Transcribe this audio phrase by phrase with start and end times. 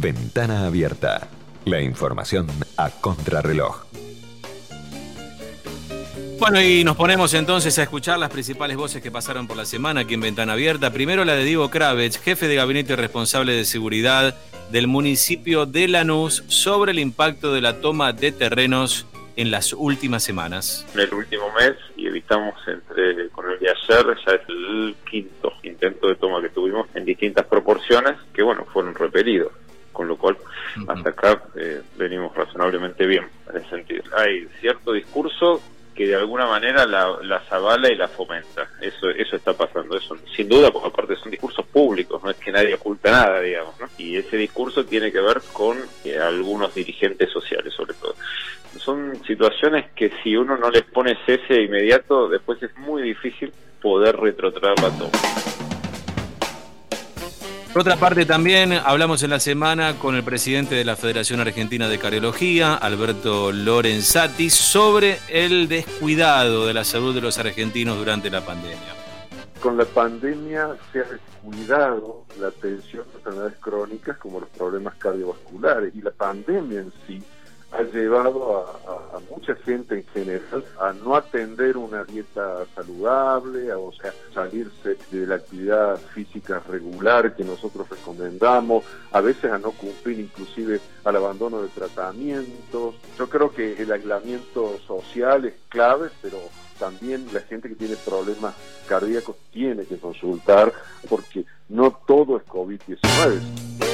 [0.00, 1.28] Ventana Abierta.
[1.66, 2.46] La información
[2.78, 3.84] a contrarreloj.
[6.38, 10.00] Bueno, y nos ponemos entonces a escuchar las principales voces que pasaron por la semana
[10.00, 10.90] aquí en Ventana Abierta.
[10.90, 14.34] Primero la de Diego Kravets, jefe de gabinete responsable de seguridad
[14.70, 19.06] del municipio de Lanús, sobre el impacto de la toma de terrenos
[19.36, 20.86] en las últimas semanas.
[20.94, 25.52] En el último mes, y evitamos entre con el de ayer, ya es el quinto
[25.62, 29.52] intento de toma que tuvimos en distintas proporciones, que bueno, fueron repelidos
[29.92, 30.36] con lo cual
[30.88, 34.04] hasta acá eh, venimos razonablemente bien en ese sentido.
[34.16, 35.60] Hay cierto discurso
[35.94, 38.68] que de alguna manera la, la avala y la fomenta.
[38.80, 42.52] Eso eso está pasando, eso sin duda, porque aparte son discursos públicos, no es que
[42.52, 43.78] nadie oculta nada, digamos.
[43.78, 43.86] ¿no?
[43.98, 48.14] Y ese discurso tiene que ver con eh, algunos dirigentes sociales, sobre todo.
[48.78, 54.16] Son situaciones que si uno no les pone cese inmediato, después es muy difícil poder
[54.16, 55.49] retrotraer la toma.
[57.72, 61.88] Por otra parte, también hablamos en la semana con el presidente de la Federación Argentina
[61.88, 68.40] de Cardiología, Alberto Lorenzati, sobre el descuidado de la salud de los argentinos durante la
[68.40, 68.96] pandemia.
[69.62, 75.94] Con la pandemia se ha descuidado la atención a enfermedades crónicas como los problemas cardiovasculares
[75.94, 77.22] y la pandemia en sí
[77.70, 83.92] ha llevado a, mucha gente en general a no atender una dieta saludable, a, o
[83.92, 90.20] sea, salirse de la actividad física regular que nosotros recomendamos, a veces a no cumplir
[90.20, 92.94] inclusive al abandono de tratamientos.
[93.18, 96.38] Yo creo que el aislamiento social es clave, pero
[96.78, 98.54] también la gente que tiene problemas
[98.88, 100.72] cardíacos tiene que consultar
[101.08, 103.89] porque no todo es COVID-19.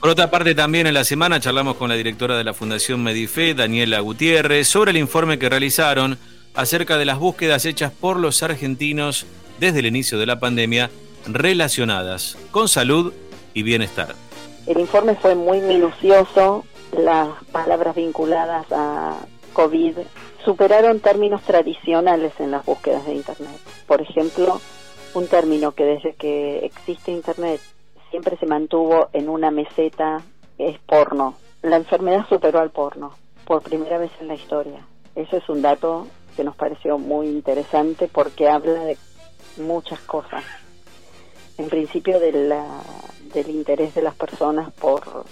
[0.00, 3.54] Por otra parte, también en la semana charlamos con la directora de la Fundación Medife,
[3.54, 6.18] Daniela Gutiérrez, sobre el informe que realizaron
[6.54, 9.26] acerca de las búsquedas hechas por los argentinos
[9.58, 10.88] desde el inicio de la pandemia
[11.26, 13.12] relacionadas con salud
[13.54, 14.14] y bienestar.
[14.68, 16.64] El informe fue muy minucioso,
[16.96, 19.16] las palabras vinculadas a
[19.52, 19.96] COVID
[20.44, 23.58] superaron términos tradicionales en las búsquedas de Internet.
[23.88, 24.60] Por ejemplo,
[25.14, 27.60] un término que desde que existe Internet
[28.10, 30.22] siempre se mantuvo en una meseta,
[30.58, 31.34] es porno.
[31.62, 33.12] La enfermedad superó al porno
[33.44, 34.86] por primera vez en la historia.
[35.14, 38.96] Eso es un dato que nos pareció muy interesante porque habla de
[39.56, 40.44] muchas cosas.
[41.56, 42.30] En principio de
[43.34, 45.24] del interés de las personas por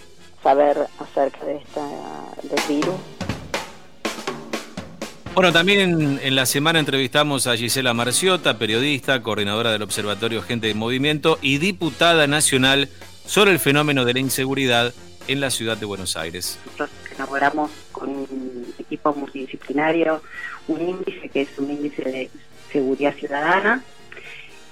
[0.43, 1.87] saber acerca de esta,
[2.43, 3.16] del virus
[5.37, 10.73] bueno, también en, la semana entrevistamos a Gisela Marciota, periodista, coordinadora del Observatorio Gente de
[10.73, 12.89] Movimiento y diputada nacional
[13.27, 14.95] sobre el fenómeno de la inseguridad
[15.29, 16.59] en la ciudad de Buenos Aires.
[16.65, 20.23] Nosotros elaboramos con un equipo multidisciplinario
[20.69, 22.31] un índice que es un índice de
[22.73, 23.83] seguridad ciudadana,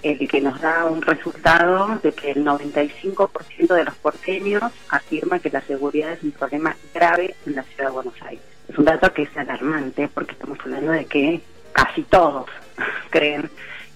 [0.02, 5.50] el que nos da un resultado de que el 95% de los porteños afirma que
[5.50, 9.12] la seguridad es un problema grave en la ciudad de Buenos Aires es un dato
[9.12, 11.40] que es alarmante porque estamos hablando de que
[11.72, 12.46] casi todos
[13.10, 13.50] creen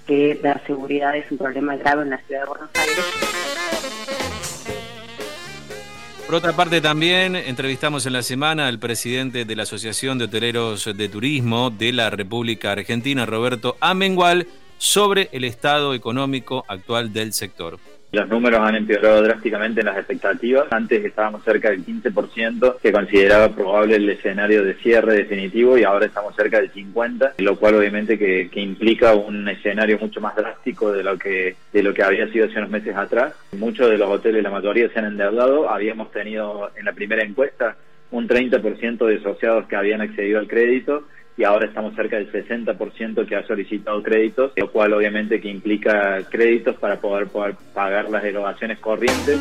[0.07, 3.05] que la seguridad es un problema grave en la ciudad de Buenos Aires.
[6.27, 10.85] Por otra parte, también entrevistamos en la semana al presidente de la Asociación de Hoteleros
[10.95, 14.47] de Turismo de la República Argentina, Roberto Amengual,
[14.77, 17.79] sobre el estado económico actual del sector.
[18.11, 20.67] Los números han empeorado drásticamente en las expectativas.
[20.71, 26.07] Antes estábamos cerca del 15% que consideraba probable el escenario de cierre definitivo y ahora
[26.07, 31.03] estamos cerca del 50%, lo cual obviamente que, implica un escenario mucho más drástico de
[31.03, 33.35] lo que de lo que había sido hace unos meses atrás.
[33.53, 35.69] Muchos de los hoteles, la mayoría se han endeudado.
[35.69, 37.77] Habíamos tenido en la primera encuesta
[38.11, 41.05] un 30% de asociados que habían accedido al crédito
[41.39, 46.19] y ahora estamos cerca del 60% que ha solicitado créditos, lo cual obviamente que implica
[46.29, 47.29] créditos para poder,
[47.73, 49.39] pagar las erogaciones corrientes.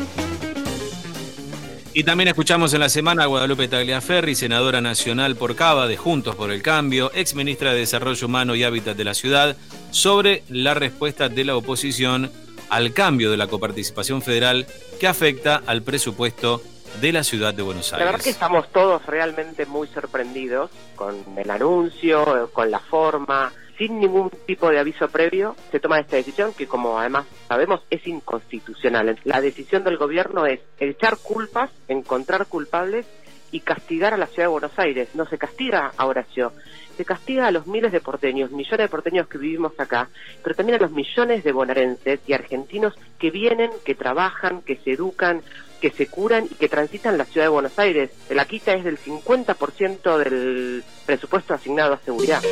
[1.92, 6.36] Y también escuchamos en la semana a Guadalupe Tagliaferri, senadora nacional por Cava de Juntos
[6.36, 9.56] por el Cambio, ex ministra de Desarrollo Humano y Hábitat de la ciudad,
[9.90, 12.30] sobre la respuesta de la oposición
[12.70, 14.66] al cambio de la coparticipación federal
[15.00, 16.62] que afecta al presupuesto
[17.00, 18.04] de la ciudad de Buenos Aires.
[18.04, 24.00] La verdad que estamos todos realmente muy sorprendidos con el anuncio, con la forma, sin
[24.00, 29.18] ningún tipo de aviso previo, se toma esta decisión que como además sabemos es inconstitucional.
[29.24, 33.06] La decisión del gobierno es echar culpas, encontrar culpables
[33.50, 35.08] y castigar a la ciudad de Buenos Aires.
[35.14, 36.52] No se castiga a Horacio,
[36.96, 40.08] se castiga a los miles de porteños, millones de porteños que vivimos acá,
[40.42, 44.92] pero también a los millones de bonaerenses y argentinos que vienen, que trabajan, que se
[44.92, 45.42] educan,
[45.80, 48.10] que se curan y que transitan la ciudad de Buenos Aires.
[48.30, 52.42] La quita es del 50% del presupuesto asignado a seguridad.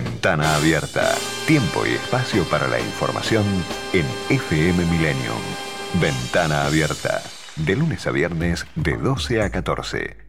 [0.00, 1.12] Ventana Abierta.
[1.48, 3.44] Tiempo y espacio para la información
[3.92, 5.40] en FM Millennium.
[6.00, 7.20] Ventana Abierta.
[7.56, 10.27] De lunes a viernes de 12 a 14.